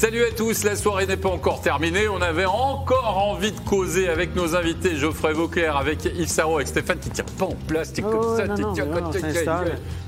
[0.00, 2.08] Salut à tous, la soirée n'est pas encore terminée.
[2.08, 6.68] On avait encore envie de causer avec nos invités Geoffrey Vauclair, avec Yves Sarro, avec
[6.68, 7.92] Stéphane qui tire pas en place.
[7.92, 8.62] T'es comme Oh, ça, t'es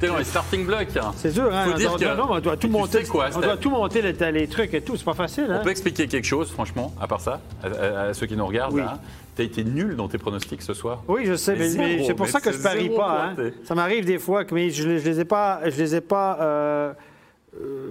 [0.01, 0.97] t'es- dans les starting blocks.
[0.97, 1.13] hein.
[1.19, 1.67] C'est dur, hein?
[1.67, 3.05] Faut dire on, doit, tout tu monter.
[3.05, 4.97] sais quoi, on doit tout monter les, trucs et tout.
[4.97, 5.59] C'est pas facile, hein?
[5.61, 8.79] On peut expliquer quelque chose, franchement, à part ça, à, ceux qui nous regardent.
[8.79, 8.99] Là
[9.37, 11.03] T'as été nul dans tes pronostics ce soir.
[11.07, 13.35] Oui, je sais, Mais mais, mais zéro, c'est pour mais ça que je parie pas.
[13.39, 13.51] Hein.
[13.65, 16.93] Ça m'arrive des fois mais je, ne les ai pas, je les ai pas, euh,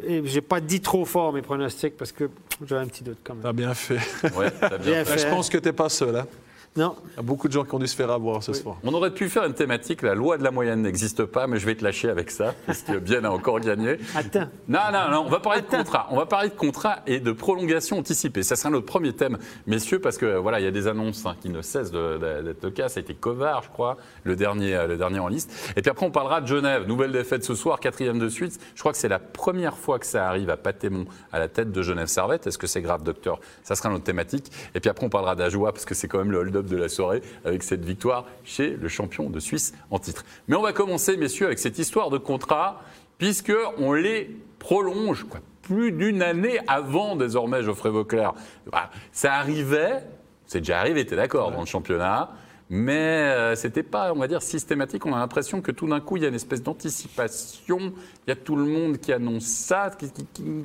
[0.08, 2.30] et j'ai pas dit trop fort mes pronostics parce que
[2.66, 3.44] j'avais un petit doute quand même.
[3.44, 4.00] T'as bien fait.
[4.36, 5.18] Ouais, t'as bien Bien fait.
[5.18, 5.20] fait.
[5.20, 6.16] je pense que t'es pas seul.
[6.16, 6.28] hein.
[6.78, 8.78] Non, Il y a beaucoup de gens qui ont dû se faire avoir ce soir.
[8.86, 11.66] On aurait pu faire une thématique, la loi de la moyenne n'existe pas, mais je
[11.66, 13.98] vais te lâcher avec ça, parce que Bien a encore gagné.
[14.16, 14.48] attends.
[14.70, 16.08] Non, non, non, on va parler de contrat.
[16.12, 18.42] On va parler de contrat et de prolongation anticipée.
[18.42, 21.36] Ça sera notre premier thème, messieurs, parce que voilà, il y a des annonces hein,
[21.42, 22.88] qui ne cessent d'être le cas.
[22.88, 25.52] Ça a été Kovar, je crois, le dernier, le dernier en liste.
[25.76, 26.88] Et puis après, on parlera de Genève.
[26.88, 28.58] Nouvelle défaite ce soir, quatrième de suite.
[28.76, 31.74] Je crois que c'est la première fois que ça arrive à Patémon, à la tête
[31.74, 32.48] de Genève Servette.
[32.48, 33.42] Est-ce que c'est grave, docteur?
[33.62, 34.50] Ça sera notre thématique.
[34.74, 37.22] Et puis après, on parlera d'Ajoie, parce que c'est quand même le de la soirée,
[37.46, 40.26] avec cette victoire chez le champion de Suisse en titre.
[40.48, 42.82] Mais on va commencer, messieurs, avec cette histoire de contrat,
[43.18, 48.34] puisque on les prolonge quoi, plus d'une année avant désormais Geoffrey Vauclair.
[49.12, 50.04] Ça arrivait,
[50.48, 52.32] c'est déjà arrivé, tu es d'accord, dans le championnat,
[52.70, 55.06] mais euh, c'était pas, on va dire, systématique.
[55.06, 57.80] On a l'impression que tout d'un coup, il y a une espèce d'anticipation,
[58.26, 59.92] il y a tout le monde qui annonce ça.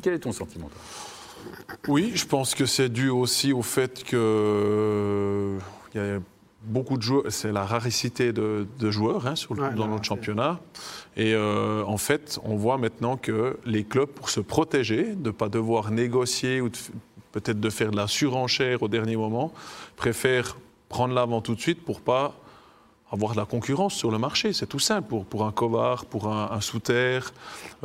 [0.03, 0.81] Quel est ton sentiment toi?
[1.89, 5.59] Oui, je pense que c'est dû aussi au fait que
[6.05, 6.21] il y a
[6.63, 7.25] beaucoup de joueurs.
[7.31, 10.61] C'est la rarité de, de joueurs hein, sur le- Ouais, dans notre championnat.
[11.17, 15.31] Et euh, en fait, on voit maintenant que les clubs, pour se protéger, de ne
[15.31, 16.77] pas devoir négocier ou de
[17.33, 19.53] peut-être de faire de la surenchère au dernier moment,
[19.97, 20.57] préfèrent
[20.89, 22.35] prendre l'avant tout de suite pour pas
[23.13, 24.53] avoir de la concurrence sur le marché.
[24.53, 27.21] C'est tout simple pour, pour un Kovar, pour un, un Souter,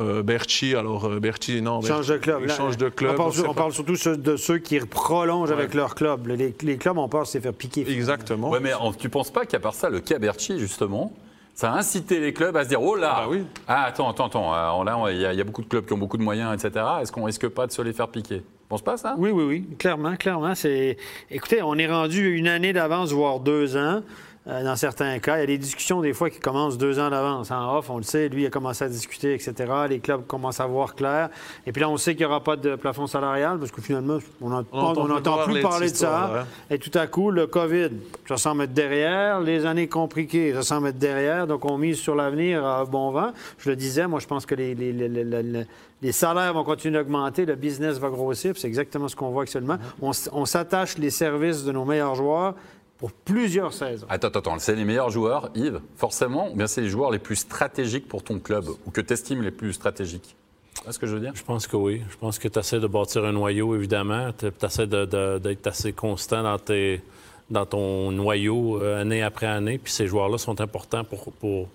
[0.00, 0.74] euh, Berchi.
[0.74, 2.44] Alors euh, Berchi, non, Change de club.
[2.46, 3.12] Là, change de club.
[3.12, 5.56] On parle, on sait on pas- parle surtout de ceux qui prolongent Ouais.
[5.56, 6.26] avec leur club.
[6.26, 7.88] Les, les clubs ont peur de se faire piquer.
[7.90, 8.50] Exactement.
[8.50, 11.12] Ouais, mais tu penses pas qu'à part ça, le Caberchi, justement,
[11.54, 13.44] ça a incité les clubs à se dire Oh là Ah bah oui.
[13.68, 14.54] Ah, attends, attends, attends.
[14.54, 16.22] euh, Là, il y, a il y a beaucoup de clubs qui ont beaucoup de
[16.24, 16.84] moyens, etc.
[17.00, 18.38] Est-ce qu'on risque pas de se les faire piquer?
[18.38, 19.14] Tu penses pas ça?
[19.18, 20.54] Oui, oui, oui, clairement, clairement.
[20.54, 20.96] C'est...
[21.30, 24.00] Écoutez, on est rendu une année d'avance, voire deux ans.
[24.48, 27.10] Euh, dans certains cas, il y a des discussions des fois qui commencent deux ans
[27.10, 27.50] d'avance.
[27.52, 29.54] En off, on le sait, lui il a commencé à discuter, etc.
[29.88, 31.28] Les clubs commencent à voir clair.
[31.66, 34.18] Et puis là, on sait qu'il n'y aura pas de plafond salarial parce que finalement,
[34.40, 36.06] on n'entend On entend plus parler de ça.
[36.06, 37.90] histoire, Et tout à coup, le COVID,
[38.28, 39.40] ça semble être derrière.
[39.40, 41.46] Les années compliquées, ça semble être derrière.
[41.46, 43.32] Donc, on mise sur l'avenir à bon vent.
[43.58, 45.66] Je le disais, moi, je pense que les, les- les- les- les-
[46.02, 48.54] les salaires vont continuer d'augmenter, le business va grossir.
[48.56, 49.76] C'est exactement ce qu'on voit actuellement.
[50.00, 52.54] On, s- on s'attache les services de nos meilleurs joueurs
[53.02, 54.06] pour plusieurs saisons.
[54.08, 54.58] Attends, attends, attends.
[54.60, 58.22] C'est les meilleurs joueurs, Yves, forcément, ou bien c'est les joueurs les plus stratégiques pour
[58.22, 60.36] ton club, ou que tu estimes les plus stratégiques?
[60.76, 61.32] Tu vois ce que je veux dire?
[61.34, 62.02] Je pense que oui.
[62.08, 64.30] Je pense que tu essaies de bâtir un noyau, évidemment.
[64.38, 67.02] Tu essaies d'être assez constant dans, tes,
[67.50, 69.78] dans ton noyau euh, année après année.
[69.78, 71.66] Puis ces joueurs-là sont importants pour, pour,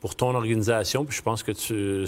[0.00, 1.04] pour ton organisation.
[1.04, 2.06] Puis je pense que tu.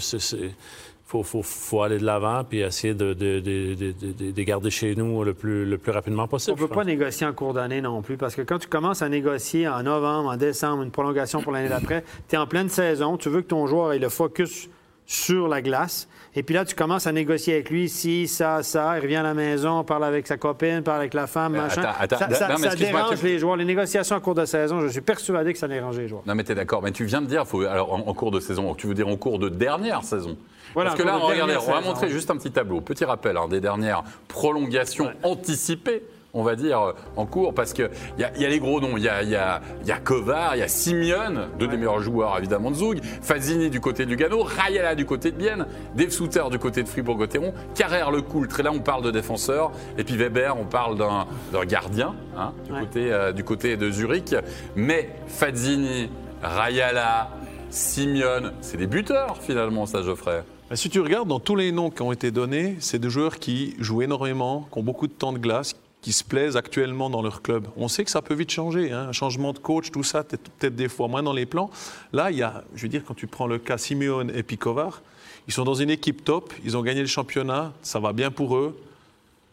[1.09, 4.69] Faut, faut, faut aller de l'avant puis essayer de, de, de, de- de- de garder
[4.69, 6.61] chez nous le plus, le plus rapidement On possible.
[6.61, 9.09] ne peut pas négocier en cours d'année non plus, parce que quand tu commences à
[9.09, 13.17] négocier en novembre, en décembre, une prolongation pour l'année d'après, tu es en pleine saison,
[13.17, 14.69] tu veux que ton joueur ait le focus
[15.11, 18.95] sur la glace, et puis là, tu commences à négocier avec lui, si, ça, ça,
[18.97, 21.81] il revient à la maison, parle avec sa copine, parle avec la femme, Mais machin.
[21.81, 23.55] attends, attends, ça non, dérange tu- les joueurs.
[23.55, 26.21] Les négociations en cours de saison, je suis persuadé que ça dérange les joueurs.
[26.27, 26.83] Non, mais tu es d'accord.
[26.83, 29.07] Mais tu viens de dire, faut, alors, en, en cours de saison, tu veux dire
[29.07, 30.37] en cours de dernière saison
[30.75, 32.79] Voilà, Parce que là, de regardez, on va montrer juste un petit tableau.
[32.79, 36.03] Petit rappel hein, des dernières prolongations anticipées.
[36.33, 38.79] On va dire euh, en cours, parce qu'il y, a- il y a les gros
[38.79, 38.97] noms.
[38.97, 41.75] Il y a, y, a, il y a Kovar, il y a Simeone, deux des
[41.77, 45.65] meilleurs joueurs évidemment de Zoug, Fazini du côté du Gano, Rayala du côté de Bienne,
[45.95, 48.59] Dave Souter du côté de Fribourg-Gotteron, Carrère le Coultre.
[48.59, 49.71] Et là, on parle de défenseurs.
[49.97, 51.25] Et puis Weber, on parle d'un
[51.65, 52.79] gardien hein, du, Ouais.
[52.81, 54.35] côté, euh, du côté de Zurich.
[54.75, 56.09] Mais Fazini,
[56.43, 57.29] Rayala,
[57.71, 60.43] Simeone, c'est des buteurs finalement, ça, Geoffrey.
[60.69, 63.37] Mais si tu regardes dans tous les noms qui ont été donnés, c'est des joueurs
[63.39, 67.21] qui jouent énormément, qui ont beaucoup de temps de glace, qui se plaisent actuellement dans
[67.21, 67.67] leur club.
[67.75, 70.75] On sait que ça peut vite changer, hein, un changement de coach, tout ça, peut-être
[70.75, 71.69] des fois moins dans les plans.
[72.13, 75.01] Là, il y a, je veux dire, quand tu prends le cas Simeone et Picovar,
[75.47, 78.55] ils sont dans une équipe top, ils ont gagné le championnat, ça va bien pour
[78.55, 78.79] eux.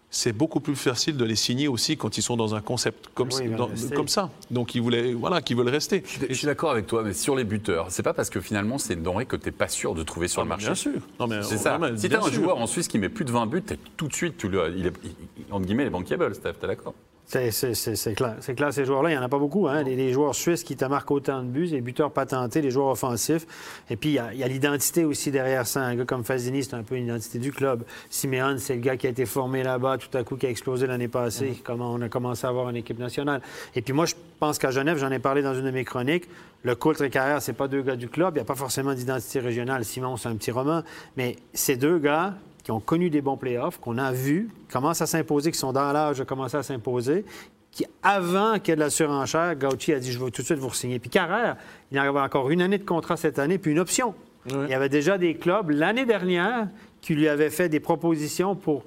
[0.08, 3.28] C'est beaucoup plus facile de les signer aussi quand ils sont dans un concept comme,
[3.32, 3.68] Oui, dans-
[4.06, 4.30] ça.
[4.50, 6.04] Donc ils voulaient, voilà, qu'ils veulent rester.
[6.28, 8.94] Je suis d'accord avec toi, mais sur les buteurs, c'est pas parce que finalement c'est
[8.94, 10.66] une denrée que tu n'es pas sûr de trouver sur le marché.
[10.66, 10.92] Bien sûr.
[11.20, 11.80] Non, mais C'est on- ça.
[11.96, 12.32] Si tu bien as un sûr.
[12.44, 14.72] joueur en Suisse qui met plus de 20 buts, t'es tout de suite, tu le,
[14.76, 16.94] il est, il- entre guillemets, il est bankable, Steph, t'es d'accord?
[17.26, 18.36] C'est clair.
[18.40, 19.66] C'est clair, ces joueurs-là, il n'y en a pas beaucoup.
[19.66, 19.82] Hein?
[19.82, 22.86] Les, les joueurs suisses qui te marquent autant de buts, les buteurs patentés, les joueurs
[22.88, 23.46] offensifs.
[23.90, 25.80] Et puis, il y a- l'identité aussi derrière ça.
[25.82, 27.82] Un gars comme Fazini, c'est un peu une identité du club.
[28.10, 30.86] Simeone, c'est le gars qui a été formé là-bas, tout à coup, qui a explosé
[30.86, 31.60] l'année passée.
[31.64, 33.40] Comment on a commencé à avoir une équipe nationale.
[33.74, 36.28] Et puis, moi, je pense qu'à Genève, j'en ai parlé dans une de mes chroniques,
[36.62, 38.34] le Coultre et Carrière, c'est pas deux gars du club.
[38.34, 39.84] Il n'y a pas forcément d'identité régionale.
[39.84, 40.82] Simon, c'est un petit roman.
[41.16, 42.34] Mais ces deux gars
[42.66, 45.72] qui ont connu des bons playoffs, qu'on a vus, qui commencent à s'imposer, qui sont
[45.72, 47.24] dans l'âge de commencer à s'imposer,
[47.70, 50.46] qui, avant qu'il y ait de la surenchère, Gauchi a dit Je veux tout de
[50.46, 50.98] suite vous signer.
[50.98, 51.56] Puis Carrère,
[51.92, 54.16] il y avait encore une année de contrat cette année, puis une option.
[54.50, 56.66] Il y avait déjà des clubs l'année dernière
[57.02, 58.82] qui lui avaient fait des propositions pour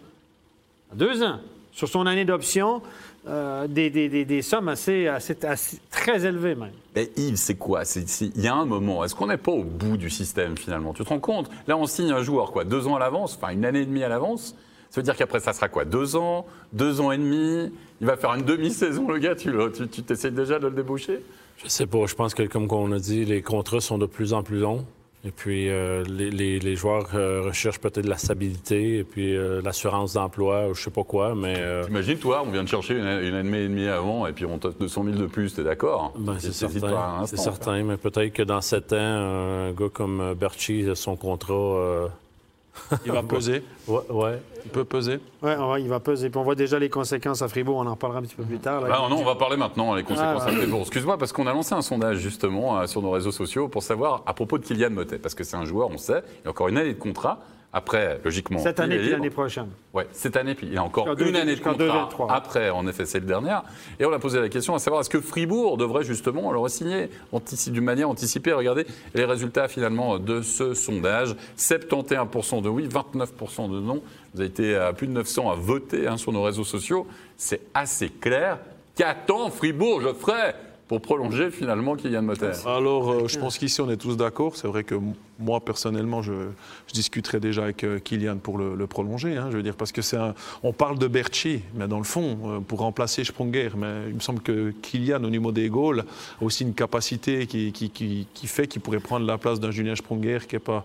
[0.94, 1.40] deux ans,
[1.72, 2.82] sur son année d'option,
[3.30, 6.72] euh, des, des- des- des sommes assez, assez- assez- très élevées même.
[6.96, 7.84] Mais Yves, c'est quoi?
[8.36, 10.94] Il y a un moment, est-ce qu'on n'est pas au bout du système finalement?
[10.94, 11.50] Tu te rends compte?
[11.68, 14.04] Là, on signe un joueur, quoi, deux ans à l'avance, enfin une année et demie
[14.04, 14.56] à l'avance.
[14.90, 15.86] Ça veut dire qu'après, ça sera quoi?
[15.86, 16.48] Deux ans?
[16.74, 17.72] Deux ans et demi?
[18.02, 20.74] Il va faire une demi-saison, le gars, tu le- tu tu t'essayes déjà de le
[20.74, 21.20] débaucher?
[21.64, 22.06] Je sais pas.
[22.08, 24.86] Je pense que, comme on a dit, les contrats sont de plus en plus longs.
[25.26, 29.36] Et puis, euh, les, les- les joueurs euh, recherchent peut-être de la stabilité et puis
[29.36, 31.56] euh, l'assurance d'emploi, ou je sais pas quoi, mais...
[31.58, 34.46] euh, Imagine, toi, on vient de chercher une, une année et demie avant et puis
[34.46, 36.80] on t'offre 200 000 de plus, t'es d'accord Ben, c'est certain.
[37.26, 41.54] C'est certain, mais peut-être que dans sept ans, un gars comme euh, Berchi, son contrat.
[43.06, 43.64] Il va peser.
[43.88, 44.42] Ouais, ouais.
[44.66, 45.20] Il peut peser.
[45.42, 46.30] Oui, il va peser.
[46.30, 48.60] Puis on voit déjà les conséquences à Fribourg, on en reparlera un petit peu plus
[48.60, 48.82] tard.
[48.82, 48.88] là.
[49.04, 50.54] Ah, non, on va parler maintenant des conséquences Ah, ouais.
[50.56, 50.82] à Fribourg.
[50.82, 54.22] Excuse-moi, parce qu'on a lancé un sondage justement euh, sur nos réseaux sociaux pour savoir
[54.26, 56.68] à propos de Kylian Motet, parce que c'est un joueur, on sait, il a encore
[56.68, 57.40] une année de contrat.
[57.72, 59.68] Après, logiquement, Cette année puis l'année prochaine.
[59.94, 62.32] Ouais, cette année, puis il a encore une année de contrat 2023.
[62.32, 63.62] après, en effet, c'est le dernière.
[64.00, 67.10] Et on a posé la question à savoir est-ce que Fribourg devrait justement le signer
[67.68, 73.80] d'une manière anticipée Regardez les résultats finalement de ce sondage 71% de oui, 29% de
[73.80, 74.02] non.
[74.34, 77.06] Vous avez été à plus de 900 à voter hein, sur nos réseaux sociaux.
[77.38, 78.58] C'est assez clair.
[78.96, 80.56] Qu'attend Fribourg, Geoffrey,
[80.90, 84.56] pour prolonger finalement Kylian Motter Alors, euh, je pense qu'ici, on est tous d'accord.
[84.56, 84.96] C'est vrai que
[85.38, 86.34] moi, personnellement, je,
[86.92, 89.38] discuterai déjà avec euh, Kylian pour le, prolonger.
[89.38, 90.34] hein, je veux dire, parce que c'est un-
[90.64, 93.70] On parle de Berchi, mais dans le fond, euh, pour remplacer Sprunger.
[93.78, 96.00] Mais il me semble que Kylian, au niveau des goals,
[96.42, 100.40] a aussi une capacité qui- qui fait qu'il pourrait prendre la place d'un Julien Sprunger
[100.50, 100.84] qui n'est pas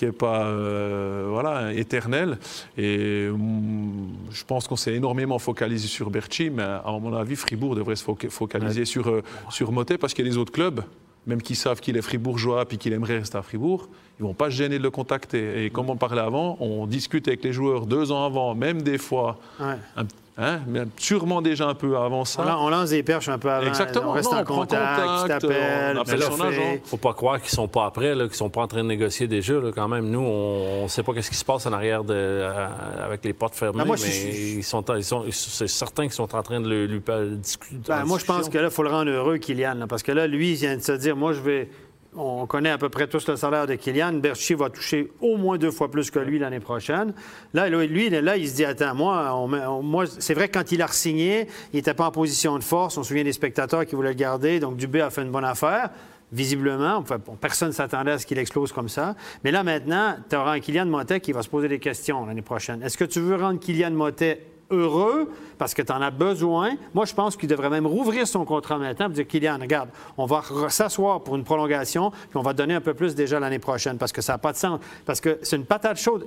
[0.00, 2.38] qui n'est pas euh, voilà, éternel.
[2.78, 7.74] Et hum, je pense qu'on s'est énormément focalisé sur Berchi, mais à mon avis, Fribourg
[7.76, 10.80] devrait se foca- focaliser sur, euh, sur Motet parce qu'il y a les autres clubs,
[11.26, 13.88] même qui savent qu'il est fribourgeois puis qu'il aimerait rester à Fribourg,
[14.18, 15.66] ils ne vont pas se gêner de le contacter.
[15.66, 18.96] Et comme on parlait avant, on discute avec les joueurs deux ans avant, même des
[18.96, 19.74] fois, Ouais.
[19.98, 20.06] un-
[20.38, 22.44] hein, mais sûrement déjà un peu avant On, ça.
[22.44, 23.66] lan- on lance des perches un peu avant.
[23.66, 24.10] Exactement.
[24.10, 26.60] On reste Non, en on contact, contact, tu t'appelles, on appelle son agent.
[26.84, 29.54] Faut pas croire qu'ils sont pas après, qu'ils sont pas en train de négocier déjà.
[29.54, 32.14] Là, quand même, nous, on ne sait pas qu'est-ce qui se passe en arrière de,
[32.14, 32.66] euh,
[33.04, 36.12] avec les portes fermées, Ben, moi, mais je- ils sont, ils sont, c'est certain qu'ils
[36.12, 37.76] sont en train de le- lui pa- discuter.
[37.88, 39.74] Ben, en moi, je pense que là, il faut le rendre heureux, Kylian.
[39.74, 41.68] là, parce que là, lui, il vient de se dire, moi, je vais...
[42.16, 44.14] On connaît à peu près tous le salaire de Kylian.
[44.14, 47.14] Berchi va toucher au moins deux fois plus que lui l'année prochaine.
[47.54, 51.46] Là, lui, là, il se dit, attends, moi, c'est vrai que quand il a signé,
[51.72, 52.98] il n'était pas en position de force.
[52.98, 54.58] On se souvient des spectateurs qui voulaient le garder.
[54.58, 55.90] Donc, Dubé a fait une bonne affaire.
[56.32, 57.04] Visiblement,
[57.40, 59.14] personne ne s'attendait à ce qu'il explose comme ça.
[59.44, 62.42] Mais là, maintenant, tu auras un Kylian Motet qui va se poser des questions l'année
[62.42, 62.82] prochaine.
[62.82, 64.40] Est-ce que tu veux rendre Kylian Motet
[64.70, 66.76] heureux parce que tu en as besoin.
[66.94, 70.26] Moi, je pense qu'il devrait même rouvrir son contrat maintenant et dire Kylian, regarde, on
[70.26, 73.98] va s'asseoir pour une prolongation puis on va donner un peu plus déjà l'année prochaine
[73.98, 74.80] parce que ça n'a pas de sens.
[75.04, 76.26] Parce que c'est une patate chaude.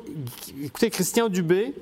[0.63, 1.74] Écoutez, Christian Dubé,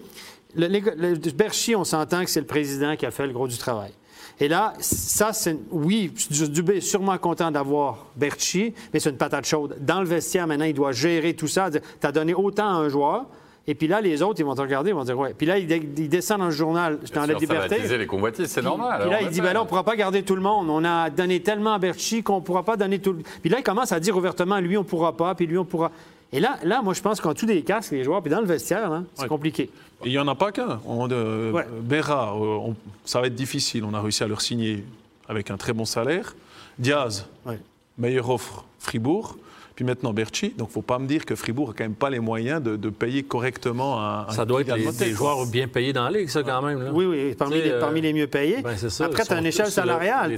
[0.56, 3.92] le, on s'entend que c'est le président qui a fait le gros du travail.
[4.40, 5.56] Et là, ça, c'est.
[5.70, 9.78] Oui, Dubé est sûrement content d'avoir Berchi, mais c'est une patate chaude.
[9.80, 11.70] Dans le vestiaire, maintenant, il doit gérer tout ça.
[11.70, 13.26] Tu as donné autant à un joueur.
[13.68, 15.36] Et puis là, les autres, ils vont te regarder, ils vont dire Ouais.
[15.38, 17.98] Puis là, il, il descend dans le journal, dans la Sûr, Ça va liberté.
[17.98, 19.02] les convoitises, c'est normal.
[19.02, 20.68] Puis là, il dit, ben là, on ne pourra pas garder tout le monde.
[20.70, 23.20] On a donné tellement à Berchi qu'on ne pourra pas donner tout le...
[23.42, 25.66] Puis là, il commence à dire ouvertement, lui, on ne pourra pas, puis lui, on
[25.66, 25.92] pourra...
[26.34, 28.48] Et là, là moi, je pense qu'en dessous des casques, les joueurs, puis dans le
[28.48, 29.28] vestiaire, là, c'est Ouais.
[29.28, 29.64] compliqué.
[30.04, 30.80] Et Il n'y en a pas qu'un.
[31.12, 31.66] Euh, Ouais.
[31.82, 32.76] Berra, euh, on-
[33.06, 33.84] ça va être difficile.
[33.86, 34.84] On a réussi à leur signer
[35.30, 36.34] avec un très bon salaire.
[36.80, 37.60] Diaz, Ouais.
[37.98, 39.38] meilleure offre, Fribourg.
[39.82, 40.50] Puis maintenant Berchi.
[40.50, 42.62] Donc il ne faut pas me dire que Fribourg n'a quand même pas les moyens
[42.62, 44.28] de, de payer correctement un.
[44.28, 46.84] un Ça doit être les, des joueurs bien payés dans la ligue, ça, quand même.
[46.84, 46.92] Là.
[46.94, 48.62] Oui, oui, parmi, les, euh, les mieux payés.
[48.62, 50.36] ben, c'est ça, Après, tu as une échelle là, salariale.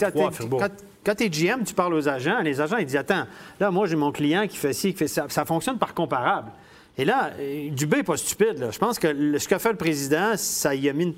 [1.06, 2.40] Quand tu es GM, tu parles aux agents.
[2.42, 3.26] Les agents, ils disent Attends,
[3.60, 5.26] là, moi, j'ai mon client qui fait ci, qui fait ça.
[5.28, 6.50] Ça fonctionne par comparable.
[6.98, 8.60] Et là, euh, Dubé n'est pas stupide.
[8.60, 8.72] là.
[8.72, 11.16] Je pense que ce qu'a fait le président, ça y a mis une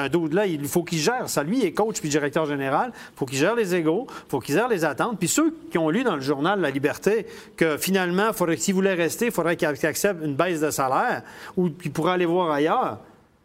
[0.00, 1.42] un dos là, il faut qu'il gère ça.
[1.44, 2.90] Lui, il est coach puis directeur général.
[2.94, 5.18] Il faut qu'il gère les égaux, il faut qu'il gère les attentes.
[5.18, 9.26] Puis ceux qui ont lu dans le journal La Liberté que finalement, s'il voulait rester,
[9.26, 11.22] il faudrait qu'il accepte une baisse de salaire
[11.56, 12.98] ou qu'il pourrait aller voir ailleurs.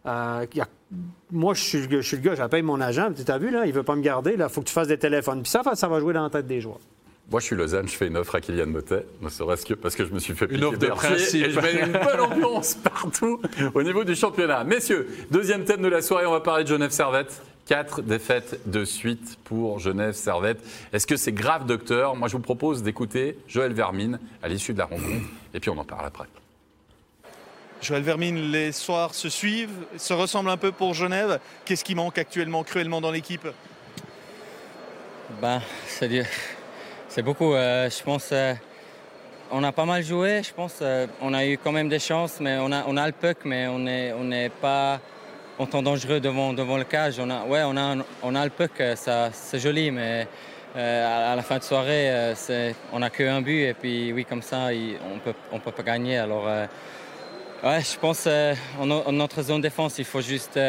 [0.08, 0.46] euh,
[1.32, 3.10] moi, je suis, le gars- je suis le gars, j'appelle mon agent.
[3.14, 4.36] Tu as vu, là, il veut pas me garder.
[4.38, 5.42] Il faut que tu fasses des téléphones.
[5.42, 6.80] Puis ça, ça va jouer dans la tête des joueurs.
[7.32, 9.96] Moi, je suis Lausanne, je fais une offre à Kylian Motet, ne serait-ce que parce
[9.96, 11.46] que je me suis fait piquer offre de principe.
[11.46, 13.42] Et je mets une bonne ambiance partout
[13.74, 14.64] au niveau du championnat.
[14.64, 17.42] Messieurs, deuxième thème de la soirée, on va parler de Genève Servette.
[17.66, 20.60] Quatre défaites de suite pour Genève Servette.
[20.92, 22.14] Est-ce que c'est grave, docteur?
[22.18, 25.78] Moi, je vous propose d'écouter Joël Vermine à l'issue de la rencontre, et puis on
[25.78, 26.26] en parle après.
[27.82, 31.40] Joël Vermine, les soirs se suivent, se ressemblent un peu pour Genève.
[31.64, 33.48] Qu'est-ce qui manque actuellement cruellement dans l'équipe?
[35.42, 36.26] Ben, c'est dur.
[37.14, 37.54] C'est beaucoup.
[37.54, 38.56] euh, je pense euh,
[39.52, 40.42] on a pas mal joué.
[40.42, 43.06] Je pense euh, on a eu quand même des chances, mais on a, on a
[43.06, 45.00] le puck, mais on n'est on pas
[45.60, 47.20] autant dangereux devant, devant le cage.
[47.20, 50.28] On a, ouais, on a, on a le puck, euh, ça, c'est joli, mais
[50.76, 53.62] à, la fin de soirée, c'est, on n'a qu'un but.
[53.62, 54.70] Et puis, oui, comme ça,
[55.14, 56.18] on peut, on peut pas gagner.
[56.18, 60.60] Alors, ouais, je pense en, en notre zone défense, il faut juste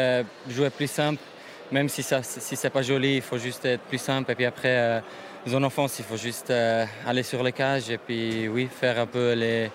[0.47, 1.23] jouer plus simple.
[1.71, 4.31] Même si, ça, si c'est pas joli, il faut juste être plus simple.
[4.31, 5.01] Et puis après,
[5.47, 9.05] zone offense, il faut juste euh, aller sur les cages et puis oui, faire un
[9.05, 9.69] peu les.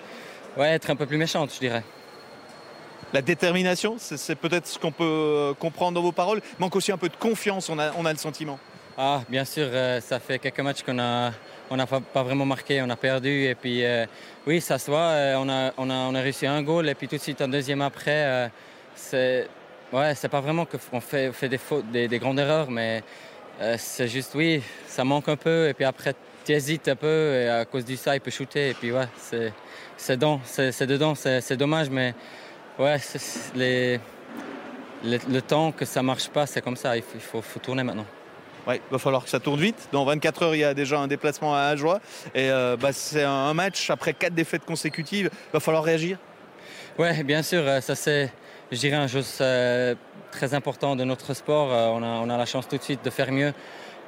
[0.56, 1.84] Ouais, être un peu plus méchante, je dirais.
[3.12, 6.40] La détermination, c'est, peut-être ce qu'on peut euh, comprendre dans vos paroles.
[6.60, 8.58] Manque aussi un peu de confiance, on a, on a le sentiment.
[8.96, 11.32] Ah, bien sûr, euh, ça fait quelques matchs qu'on a,
[11.70, 13.46] on n'a pas, vraiment marqué, on a perdu.
[13.46, 14.06] Et puis, euh,
[14.46, 17.08] oui, ça se voit, on, a, on, a, on a réussi un goal et puis
[17.08, 18.50] tout de suite un deuxième après.
[18.94, 19.48] c'est,
[19.92, 23.02] ouais, c'est pas vraiment qu'on fait, fait des, fautes, des, des grandes erreurs, mais
[23.60, 25.68] euh, c'est juste, oui, ça manque un peu.
[25.68, 26.14] Et puis après,
[26.44, 28.70] tu hésites un peu et à cause du ça, il peut shooter.
[28.70, 29.52] Et puis, ouais, c'est,
[29.96, 32.14] c'est, dedans, c'est, c'est dedans, c'est, c'est dommage, mais
[32.78, 32.96] ouais,
[33.54, 34.00] les,
[35.04, 37.60] le, le temps que ça marche pas, c'est comme ça, il faut, il faut- faut
[37.60, 38.06] tourner maintenant.
[38.66, 39.88] Ouais, il va falloir que ça tourne vite.
[39.90, 41.98] Dans 24 heures, il y a déjà un déplacement à Ajoie.
[42.34, 45.30] Et euh, bah, c'est un match après quatre défaites consécutives.
[45.32, 46.18] Il va falloir réagir.
[46.98, 48.30] Oui, bien sûr, euh, ça c'est,
[48.70, 49.94] je dirais, une chose euh,
[50.30, 51.72] très importante de notre sport.
[51.72, 53.52] Euh, On a, on a la chance tout de suite de faire mieux.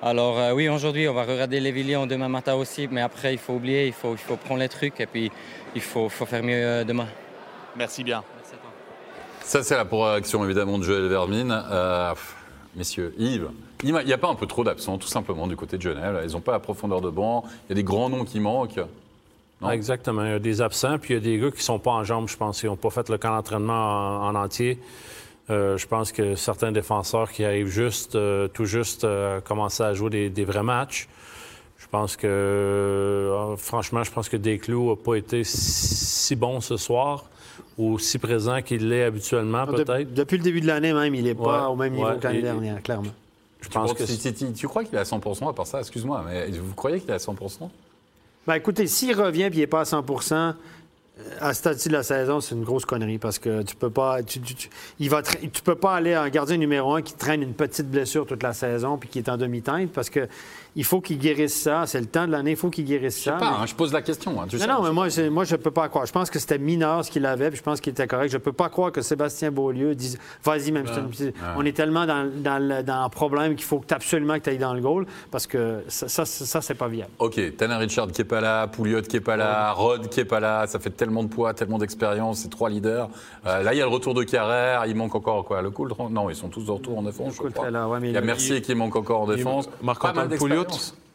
[0.05, 3.39] Alors euh, oui, aujourd'hui, on va regarder les Villiers demain matin aussi, mais après, il
[3.39, 5.31] faut oublier, il faut, il faut prendre les trucs et puis
[5.75, 7.07] il faut, faut faire mieux euh, demain.
[7.77, 8.25] Merci bien.
[8.37, 8.71] Merci à toi.
[9.45, 11.57] Ça, c'est la réaction évidemment de Joël Vermine.
[11.71, 12.15] Euh,
[12.75, 13.49] messieurs, Yves,
[13.85, 16.21] il n'y a pas un peu trop d'absents, tout simplement, du côté de Genève.
[16.25, 17.45] Ils n'ont pas la profondeur de banc.
[17.47, 18.81] Il y a des grands noms qui manquent.
[19.63, 19.69] Non.
[19.69, 20.25] Ah, Exactement.
[20.25, 21.93] Il y a des absents, puis il y a des gars qui ne sont pas
[21.93, 22.63] en jambes, je pense.
[22.63, 24.79] Ils n'ont pas fait le camp d'entraînement en, en entier.
[25.51, 29.83] Euh, je pense que certains défenseurs qui arrivent juste, euh, tout juste euh, à commencer
[29.83, 31.09] à jouer des, des vrais matchs.
[31.79, 36.77] Je pense que, euh, franchement, je pense que Desclous n'a pas été si bon ce
[36.77, 37.25] soir
[37.77, 40.15] ou si présent qu'il l'est habituellement, De- peut-être.
[40.15, 42.25] depuis le début de l'année même, il n'est pas Ouais, au même niveau ouais, que
[42.25, 43.11] l'année dernière, clairement.
[43.61, 45.67] Je Tu, pense crois- que tu- tu- tu crois qu'il est à 100% à part
[45.67, 45.81] ça?
[45.81, 47.69] Excuse-moi, mais vous croyez qu'il est à 100%
[48.47, 50.53] Ben, écoutez, s'il revient et il n'est pas à 100% euh,
[51.41, 54.23] à ce stade-ci de la saison, c'est une grosse connerie parce que tu peux pas,
[54.23, 54.69] tu, tu-
[55.63, 58.53] peux pas aller à un gardien numéro un qui traîne une petite blessure toute la
[58.53, 60.27] saison puis qui est en demi-teinte parce que
[60.77, 61.85] il faut qu'il guérisse ça.
[61.87, 63.37] C'est le temps de l'année, il faut qu'il guérisse Je sais ça.
[63.37, 64.41] pas, mais- hein, je pose la question.
[64.41, 64.67] hein, tu sais.
[64.67, 66.07] non, non, mais moi, moi je ne peux pas croire.
[66.07, 68.29] Je pense que c'était mineur ce qu'il avait, puis je pense qu'il était correct.
[68.31, 70.87] Je ne peux pas croire que Sébastien Beaulieu dise Vas-y, même.
[70.87, 73.93] c'est une petite- On est tellement dans, dans le, dans le problème qu'il faut que
[73.95, 77.11] absolument que tu ailles dans le goal, parce que ça, ça, ça, c'est pas viable.
[77.19, 80.25] Ok, Tanner Richard qui est pas là, Pouliot qui est pas là, Rod qui est
[80.25, 83.09] pas là, ça fait tellement de poids, tellement d'expérience, ces trois leaders.
[83.47, 86.09] Euh, là, il y a le retour de Carrère, il manque encore quoi Le Coultre
[86.11, 87.69] Non, ils sont tous de retour en défense, je crois.
[87.69, 89.67] est là, ouais, mais il y a il- Mercier qui manque encore en défense.
[89.67, 90.62] Pas Marc-Antoine Pouliot.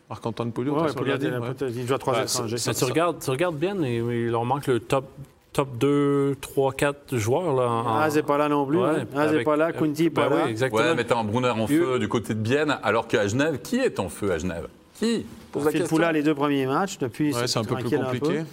[0.10, 1.70] Marc-Antoine Pouliot, Ouais, Pouliot, ouais.
[1.76, 2.58] il joue à trois Ouais, étrangers.
[2.58, 5.06] c'est- Mais tu regardes, tu regardes bien, et- il leur manque le top,
[5.52, 7.54] top 2, 3, 4 joueurs.
[7.56, 8.78] Là, en- Ah, c'est pas là non plus.
[8.80, 9.06] Ouais, hein.
[9.16, 9.74] Ah, c'est pas là.
[9.74, 10.44] Kunti n'est pas Ben là.
[10.46, 10.82] oui, exactement.
[10.82, 13.78] Ouais, mais t'as un Brunner en feu du côté de Bienne, alors qu'à Genève, qui
[13.78, 14.68] est en feu à Genève?
[14.98, 15.26] Qui?
[15.52, 15.96] Pose la Phil question.
[15.98, 16.98] Poula les deux premiers matchs.
[17.00, 18.44] Depuis, Ouais, c'est un peu plus compliqué.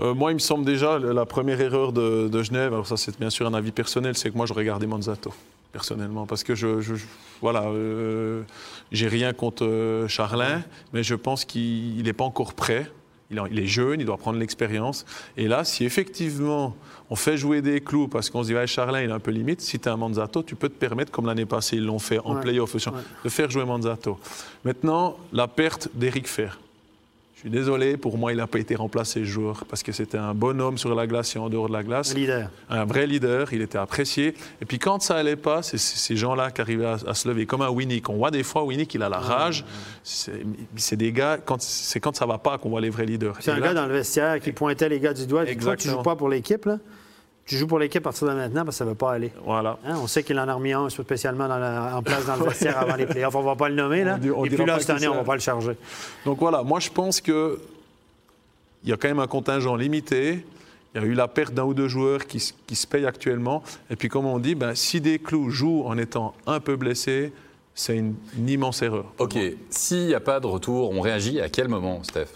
[0.00, 3.18] Euh, moi, il me semble déjà, la première erreur de, de Genève, alors ça c'est
[3.18, 5.32] bien sûr un avis personnel, c'est que moi j'aurais gardé Manzato,
[5.80, 6.94] personnellement, parce que je, je-
[7.42, 8.42] voilà, euh,
[8.92, 10.62] j'ai rien contre euh, Charlin,
[10.94, 12.90] mais je pense qu'il n'est pas encore prêt.
[13.30, 15.04] Il, est jeune, il doit prendre l'expérience.
[15.36, 16.76] Et là, si effectivement
[17.10, 19.60] on fait jouer des clous parce qu'on se dit, Charlin, il est un peu limite,
[19.60, 22.20] si tu as un Manzato, tu peux te permettre, comme l'année passée, ils l'ont fait
[22.20, 22.40] en Ouais.
[22.40, 22.74] play-off,
[23.24, 24.18] de faire jouer Manzato.
[24.64, 26.58] Maintenant, la perte d'Eric Fer.
[27.36, 30.16] Je suis désolé, pour moi, il n'a pas été remplacé ce jour parce que c'était
[30.16, 32.12] un bonhomme sur la glace et en dehors de la glace.
[32.12, 32.50] Un leader.
[32.70, 34.34] Un vrai leader, il était apprécié.
[34.62, 37.44] Et puis quand ça allait pas, c'est ces gens-là qui arrivaient à, à se lever,
[37.44, 38.08] comme un Winnick.
[38.08, 39.66] On voit des fois Winnick, il a la rage.
[40.02, 43.36] C'est des gars, quand- c'est quand ça va pas qu'on voit les vrais leaders.
[43.40, 45.44] C'est Et un là- gars dans le vestiaire qui pointait les gars du doigt.
[45.46, 46.78] Il dit, Toi, tu joues pas pour l'équipe, là?
[47.46, 49.30] Tu joues pour l'équipe à partir de maintenant parce que ça ne veut pas aller.
[49.44, 49.78] Voilà.
[49.86, 52.44] Hein, on sait qu'il en a remis un spécialement dans la- en place dans le
[52.48, 53.34] vestiaire avant les playoffs.
[53.36, 54.16] On ne va pas le nommer, là.
[54.16, 55.40] On dit- on Et puis dira là, pas cette année, on ne va pas le
[55.40, 55.76] charger.
[56.24, 57.60] Donc voilà, moi je pense que
[58.82, 60.44] il y a quand même un contingent limité.
[60.94, 63.62] Il y a eu la perte d'un ou deux joueurs qui, se payent actuellement.
[63.90, 67.32] Et puis, comme on dit, ben, si des clous jouent en étant un peu blessés,
[67.74, 69.04] c'est une, une immense erreur.
[69.18, 69.36] Ok,
[69.68, 72.28] s'il n'y a pas de retour, on réagit à quel moment, Steph?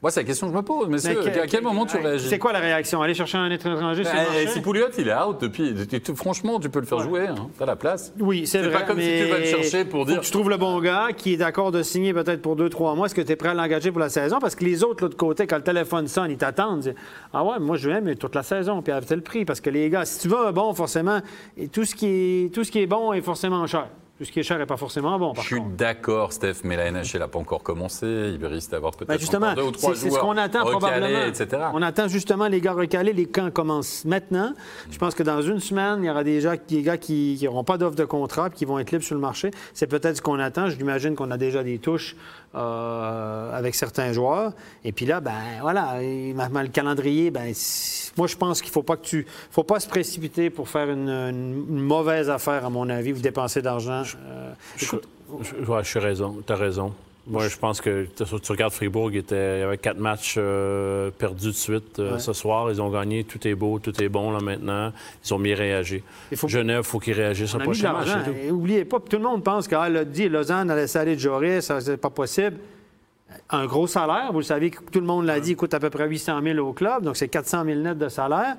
[0.00, 0.86] Moi, c'est la question que je me pose.
[0.88, 3.02] Mais à quel moment tu ouais, réagis C'est quoi la réaction?
[3.02, 4.46] Aller chercher un étranger sur le Eh, marché?
[4.48, 5.74] Si Pouliot, il est out depuis.
[5.88, 7.26] tu- Franchement, tu peux le faire jouer.
[7.26, 7.48] Hein.
[7.58, 8.12] T'as la place.
[8.20, 8.78] Oui, c'est C'est vrai.
[8.78, 11.32] pas comme si tu vas le chercher pour dire- tu trouves le bon gars qui
[11.34, 13.06] est d'accord de signer peut-être pour deux, trois mois.
[13.06, 14.38] Est-ce que tu es prêt à l'engager pour la saison?
[14.40, 16.84] Parce que les autres, de l'autre côté, quand le téléphone sonne, ils t'attendent.
[16.84, 16.94] Ils disent,
[17.32, 19.44] Ah ouais, moi, je veux, mais toute la saison, puis à tel prix.
[19.44, 21.18] Parce que les gars, si tu veux un bon, forcément,
[21.56, 23.88] et tout, ce qui est, tout ce qui est bon est forcément cher.
[24.18, 26.90] Tout ce qui est cher n'est pas forcément bon, Je suis d'accord, Steph, mais la
[26.90, 28.32] NHL n'a pas encore commencé.
[28.34, 30.78] Il risque d'avoir peut-être Ben justement, deux ou trois c'est ce joueurs qu'on attend recalés,
[30.80, 31.24] probablement.
[31.26, 31.62] etc.
[31.72, 33.12] On attend justement les gars recalés.
[33.12, 34.54] Les camps commencent maintenant.
[34.90, 37.62] Je pense que dans une semaine, il y aura des, gens, des gars qui n'auront
[37.62, 39.52] pas d'offre de contrat et qui vont être libres sur le marché.
[39.72, 40.68] C'est peut-être ce qu'on attend.
[40.68, 42.16] Je l'imagine qu'on a déjà des touches
[42.54, 44.52] euh, avec certains joueurs.
[44.84, 45.96] Et puis là, ben voilà,
[46.34, 47.52] maintenant, le calendrier, ben
[48.16, 51.64] moi je pense qu'il faut pas que tu, faut pas se précipiter pour faire une,
[51.68, 54.02] mauvaise affaire à mon avis, vous dépenser d'argent.
[54.26, 55.08] Euh, écoute,
[55.42, 56.36] Je, ouais, je suis raison.
[56.46, 56.94] Tu as raison.
[57.28, 61.10] Moi, je pense que tu regardes Fribourg, il, était, il y avait quatre matchs euh,
[61.10, 62.18] perdus de suite euh, Ouais.
[62.18, 62.70] ce soir.
[62.70, 63.24] Ils ont gagné.
[63.24, 64.92] Tout est beau, tout est bon là maintenant.
[65.24, 66.02] Ils ont bien réagi.
[66.30, 68.08] Il faut- Genève, il faut qu'ils réagissent au de prochain match.
[68.42, 71.66] Et Oubliez pas, tout le monde pense qu'elle a dit Lausanne a laissé aller Joris,
[71.66, 72.56] ça c'est pas possible.
[73.50, 75.90] Un gros salaire, vous le savez, tout le monde l'a dit, il coûte à peu
[75.90, 78.56] près 800 000 au club, donc c'est 400 000 net de salaire.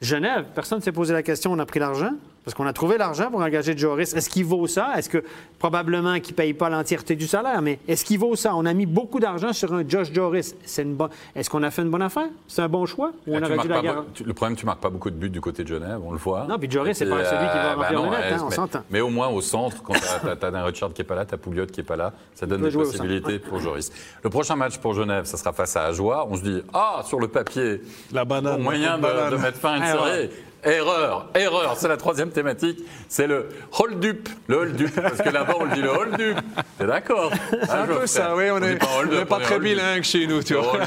[0.00, 2.12] Genève, personne ne s'est posé la question, on a pris l'argent,
[2.46, 4.14] parce qu'on a trouvé l'argent pour engager Joris.
[4.14, 4.92] Est-ce qu'il vaut ça?
[4.96, 5.24] Est-ce que,
[5.58, 8.54] probablement qu'il ne paye pas l'entièreté du salaire, mais est-ce qu'il vaut ça?
[8.54, 10.54] On a mis beaucoup d'argent sur un Josh Joris.
[10.64, 11.10] C'est une bonne...
[11.34, 12.28] Est-ce qu'on a fait une bonne affaire?
[12.46, 13.10] C'est un bon choix?
[13.26, 15.64] Ou on dû la tu- le problème, tu marques pas beaucoup de buts du côté
[15.64, 16.46] de Genève, on le voit.
[16.48, 18.82] Non, puis Joris, c'est pas celui qui va remplir le net, hein, on mais- s'entend.
[18.90, 21.34] Mais au moins au centre, quand tu as, un Richard qui est pas là, tu
[21.34, 23.90] as Pouliot qui est pas là, ça donne des possibilités pour Joris.
[24.22, 26.24] Le prochain match pour Genève, ça sera face à Ajoie.
[26.30, 27.80] On se dit, ah, sur le papier,
[28.12, 28.58] La banane.
[28.58, 29.30] bon moyen la de, banane.
[29.32, 30.30] de mettre fin à une Ah, série.
[30.66, 35.64] Erreur, erreur, c'est la troisième thématique, c'est le hold-up, le hold-up, parce que là-bas on
[35.64, 36.38] le dit le hold-up,
[36.76, 40.42] t'es d'accord C'est un peu ça, oui, on n'est pas, pas très bilingue chez nous,
[40.42, 40.80] tu vois.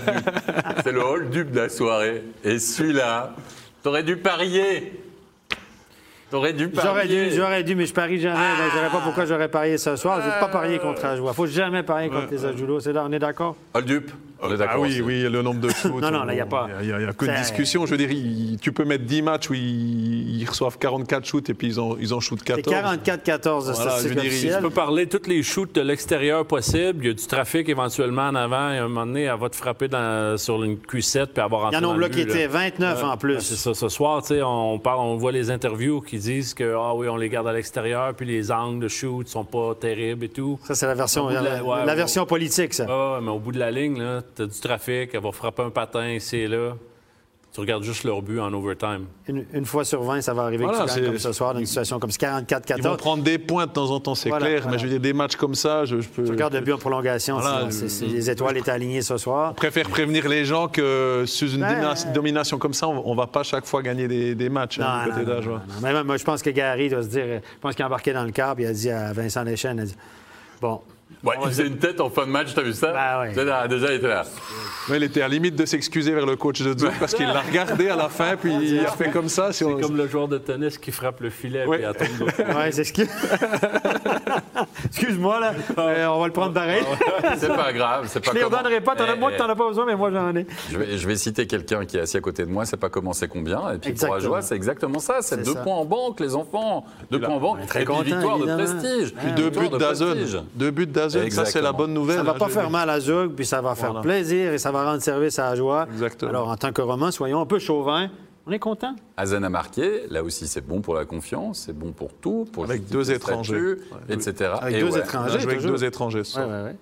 [0.84, 2.24] C'est le hold-up de la soirée.
[2.44, 3.34] Et celui-là,
[3.82, 5.00] t'aurais dû parier.
[6.32, 6.90] T'aurais dû parier.
[6.90, 8.36] J'aurais dû, j'aurais dû, mais je parie jamais.
[8.38, 10.20] Donc, je ne sais pas pourquoi j'aurais parié ce soir.
[10.22, 11.28] Je ne vais pas parier contre Ajoie.
[11.28, 12.80] Il ne faut jamais parier contre les Ajulos.
[12.82, 13.56] C'est là, on est d'accord?
[13.74, 14.12] Hold-up.
[14.42, 14.82] On est Ah d'accord.
[14.84, 15.02] oui, aussi.
[15.02, 16.02] oui, le nombre de shoots.
[16.02, 17.86] Non, non, là, il y a pas- Il n'y a, que de C'est- discussion.
[17.86, 21.50] Je veux dire, il- tu peux mettre 10 matchs où ils, ils reçoivent 44 shoots
[21.50, 22.74] et puis ils en, ils en shootent C'est 14.
[22.74, 26.46] 44-14 de Voilà, je veux dire, il- Tu peux parler tous les shoots de l'extérieur
[26.46, 27.00] possible.
[27.04, 28.72] Il y a du trafic éventuellement en avant.
[28.72, 31.70] Et à un moment donné, elle va te frapper dans- sur une cuissette puis avoir
[31.74, 33.40] Il y en a bloqué 29 en C'est plus.
[33.42, 33.74] ça.
[33.74, 37.08] Ce soir, tu sais, on, parle, on voit les interviews qui disent que ah oui,
[37.10, 40.60] on les garde à l'extérieur, puis les angles de shoot sont pas terribles et tout.
[40.66, 41.96] Ça, c'est la version, la- la, ouais, la ouais.
[41.96, 42.86] version politique, ça.
[42.90, 45.70] Ah mais au bout de la ligne, là, t'as du trafic, elle va frapper un
[45.72, 46.76] patin ici et là.
[47.52, 49.06] Tu regardes juste leur but en overtime.
[49.28, 51.32] Une, une fois sur 20, ça va arriver Voilà, que tu gagnes c'est- comme ce
[51.34, 52.98] soir dans une situation comme ce Ils vont 44-14.
[52.98, 54.62] prendre des points de temps en temps, c'est Voilà, clair.
[54.62, 54.72] voilà.
[54.74, 56.24] Mais je veux dire, des matchs comme ça, je, je peux.
[56.26, 59.52] Tu regardes le but en prolongation, Voilà, sinon, les étoiles étaient alignées ce soir.
[59.54, 63.18] Je préfère prévenir les gens que sous une Ben, domina- domination comme ça, on ne
[63.18, 66.24] va pas chaque fois gagner des, des matchs Non, hein, du non, côté moi, je
[66.24, 68.66] pense que Gary doit se dire, je pense qu'il a embarqué dans le car, puis
[68.66, 69.96] il a dit à Vincent Deschênes, il a dit,
[70.62, 70.82] bon,
[71.24, 72.94] Ouais, il faisait une tête en fin de match, t'as vu ça?
[72.94, 73.34] Bah ouais.
[73.34, 74.24] Là, Déjà, il était là.
[74.90, 77.28] Ouais, il était à la limite de s'excuser vers le coach de Zouk parce qu'il
[77.28, 79.52] l'a regardé à la fin, puis il a fait comme ça.
[79.52, 81.80] si on- C'est comme le joueur de tennis qui frappe le filet Ouais.
[81.82, 82.00] l'autre
[82.38, 82.44] côté.
[82.56, 83.04] ouais, c'est ce qui...
[84.86, 86.84] Excuse-moi, là, Euh, on va le prendre pareil.
[87.38, 88.06] C'est pas grave.
[88.08, 89.68] C'est pas Je ne les comment- redonnerai pas, t'en as, Eh, moi, t'en as pas
[89.68, 90.46] besoin, mais moi, j'en ai.
[90.72, 92.90] Je vais, je vais citer quelqu'un qui est assis à côté de moi, c'est pas
[92.90, 93.74] comment c'est combien.
[93.74, 94.08] Et puis Exactement.
[94.08, 95.18] pour Ajoie, c'est exactement ça.
[95.22, 95.62] C'est C'est deux ça.
[95.62, 96.86] points en banque, les enfants.
[97.12, 97.66] Deux points en banque.
[97.68, 99.14] très et puis contents, victoire de prestige.
[99.14, 100.16] Puis Deux buts de d'Azen.
[100.16, 100.40] prestige.
[101.30, 102.18] Ça c'est la bonne nouvelle.
[102.18, 104.02] Ça va hein, pas faire mal à Zug, puis ça va faire Voilà.
[104.02, 105.88] plaisir et ça va rendre service à la joie.
[105.92, 106.30] Exactement.
[106.30, 108.10] Alors, en tant que roman, soyons un peu chauvin.
[108.48, 108.96] On est content.
[109.16, 110.04] Azen a marqué.
[110.10, 113.76] Là aussi, c'est bon pour la confiance, c'est bon pour tout, pour Avec deux étrangers.
[113.76, 114.52] statut, etc.
[114.60, 114.92] Avec Et deux ouais.
[114.94, 115.40] On a étrangers.
[115.40, 116.24] joué avec deux étrangers.
[116.24, 116.58] ce Ouais, soir.
[116.58, 116.76] ouais, ouais.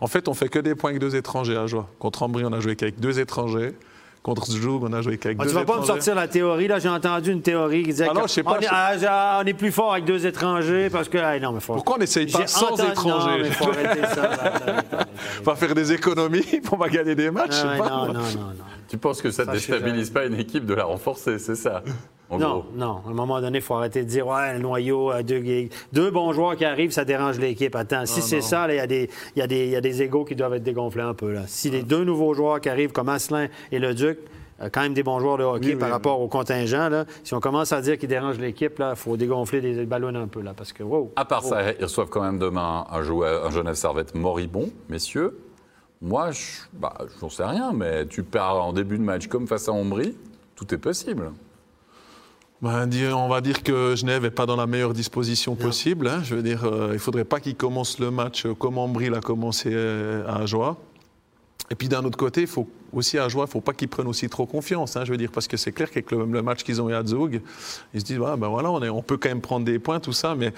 [0.00, 1.86] En fait, on fait que des points avec deux étrangers à Joie.
[1.98, 3.74] Contre Ambry, on a joué qu'avec deux étrangers.
[4.22, 6.68] Contre Zjoug, on a joué qu'avec Ah, deux tu vas pas me sortir la théorie.
[6.68, 9.40] Là, j'ai entendu une théorie qui disait Ah non, je sais pas, est, je- ah,
[9.42, 11.16] on est plus fort avec deux étrangers parce que.
[11.16, 11.72] ah, non, mais faut...
[11.72, 14.30] Pourquoi on n'essaye pas sans entendu- Non, étrangers mais faut arrêter ça.
[15.40, 17.52] On va faire des économies pour va gagner des matchs.
[17.52, 18.64] je Ah, sais ouais, pas, non, non, non, non.
[18.88, 21.82] Tu penses que ça ne déstabilise pas une équipe de la renforcer, c'est ça?
[22.30, 22.64] En Non, gros.
[22.74, 23.00] non.
[23.06, 25.42] À un moment donné, il faut arrêter de dire ouais, le noyau, euh, deux,
[25.92, 27.74] deux bons joueurs qui arrivent, ça dérange l'équipe.
[27.76, 30.02] Attends, si c'est ça, il y, a des- y, a des- il y a des
[30.02, 31.32] égaux qui doivent être dégonflés un peu.
[31.32, 31.42] Là.
[31.46, 34.18] Si les deux nouveaux joueurs qui arrivent, comme Asselin et le Duc,
[34.62, 37.04] euh, quand même des bons joueurs de hockey Oui, par oui, rapport au contingent, là,
[37.24, 40.40] si on commence à dire qu'ils dérangent l'équipe, il faut dégonfler des ballons un peu.
[40.42, 41.10] Là, parce que, wow.
[41.16, 45.38] À part ça, ils reçoivent quand même demain un, joueur, un Genève Servette moribond, messieurs.
[46.02, 46.40] Moi, je
[46.72, 50.16] bah, j'en sais rien, mais tu pars en début de match comme face à Ombry.
[50.54, 51.32] tout est possible.
[52.62, 56.08] Ben, on va dire que Genève n'est pas dans la meilleure disposition possible.
[56.08, 56.20] hein.
[56.22, 59.08] Je veux dire, euh, il ne faudrait pas qu'il commence le match euh, comme Ambry
[59.08, 60.76] l'a commencé euh, à Ajoie.
[61.70, 63.88] Et puis d'un autre côté, il faut aussi à Ajoie, il ne faut pas qu'ils
[63.88, 64.96] prennent aussi trop confiance.
[64.96, 66.94] hein, je veux dire, parce que c'est clair qu'avec le, le match qu'ils ont eu
[66.94, 67.40] à Zug,
[67.94, 69.98] ils se disent, Ah, ben voilà, on, est- on peut quand même prendre des points,
[70.00, 70.52] tout ça, mais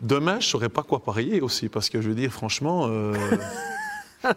[0.00, 3.12] demain, je ne saurais pas quoi parier aussi, parce que je veux dire, franchement, euh,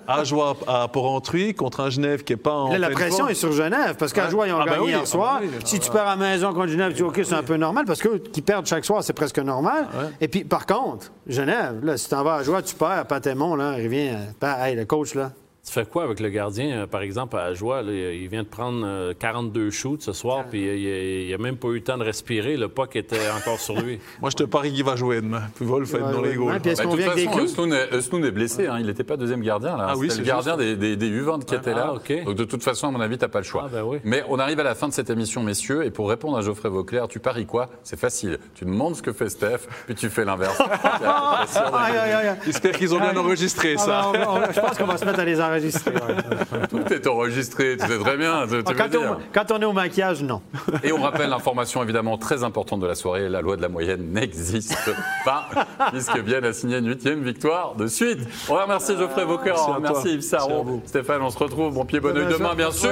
[0.08, 3.30] Ajoie à Porrentruy contre un Genève qui n'est pas en Là, la pression forme.
[3.32, 4.30] est sur Genève, parce qu'à.
[4.30, 5.40] Joie, ils ont Ah ben gagné oui, hier ah soir.
[5.42, 5.60] ben oui.
[5.66, 7.86] Si tu perds à la maison contre Genève, tu dis OK, c'est un peu normal,
[7.86, 9.88] parce que qui perdent chaque soir, c'est presque normal.
[10.22, 13.06] Et puis, par contre, Genève, là, si tu en vas à Joie, tu perds à
[13.06, 14.10] Patémon, là, il revient.
[14.10, 15.32] euh, ben, hey, le coach, là.
[15.70, 17.84] Tu fais quoi avec le gardien, euh, par exemple, à Joie?
[17.84, 21.58] là, il vient de prendre euh, 42 shoots ce soir, puis euh, il n'a même
[21.58, 22.58] pas eu le temps de respirer.
[22.58, 24.00] Le puck était encore sur lui.
[24.20, 25.44] Moi, je te parie qu'il va jouer demain.
[25.62, 26.54] Wolf va être Ouais, dans les goals.
[26.54, 27.94] ouais, puis est-ce Bah, qu'on de toute vient avec?
[27.94, 29.90] Östlund est, blessé, hein, il n'était pas deuxième gardien là.
[29.90, 31.90] Ah oui, C'était le c'est gardien des, des, des U20 qui était là.
[31.90, 32.24] Ah, ok.
[32.26, 33.66] Donc de toute façon, à mon avis, tu n'as pas le choix.
[33.68, 34.00] Ah, ben oui.
[34.04, 36.70] Mais on arrive à la fin de cette émission, messieurs, et pour répondre à Geoffrey
[36.70, 37.70] Vauclair, tu paries quoi?
[37.84, 38.40] C'est facile.
[38.56, 40.60] Tu demandes ce que fait Steph, puis tu fais l'inverse.
[40.62, 42.36] Aïe, aïe, aïe, aïe.
[42.44, 44.12] J'espère qu'ils ont bien enregistré Ah, ça.
[44.12, 46.68] ben, je pense qu'on va se mettre à les ouais.
[46.70, 48.44] Tout est enregistré, tu sais très bien.
[48.44, 50.42] tu- tu veux Quand on, quand on est au maquillage, non.
[50.84, 54.12] Et on rappelle l'information évidemment très importante de la soirée, la loi de la moyenne
[54.12, 54.92] n'existe
[55.26, 55.46] pas,
[55.92, 58.20] puisque Bienne a signé une huitième victoire de suite.
[58.50, 60.08] On va remercier Geoffrey Vauclair, Merci remercie.
[60.10, 60.82] Yves Merci à vous.
[60.86, 62.90] Stéphane, on se retrouve, bon pied, bon oeil demain bien sûr.